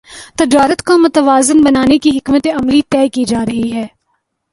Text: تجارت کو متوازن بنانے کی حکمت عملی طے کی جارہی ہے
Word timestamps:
تجارت 0.37 0.81
کو 0.81 0.97
متوازن 0.97 1.61
بنانے 1.61 1.97
کی 1.97 2.09
حکمت 2.09 2.47
عملی 2.53 2.81
طے 2.89 3.07
کی 3.09 3.25
جارہی 3.25 3.71
ہے 3.71 3.85